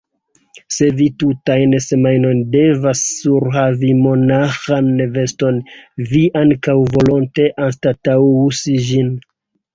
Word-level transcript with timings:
Se 0.75 0.85
vi 1.01 1.05
tutajn 1.23 1.75
semajnojn 1.87 2.39
devas 2.55 3.03
surhavi 3.09 3.91
monaĥan 3.99 4.89
veston, 5.19 5.61
vi 6.15 6.25
ankaŭ 6.43 6.77
volonte 6.97 7.49
anstataŭus 7.69 8.65
ĝin. 8.91 9.15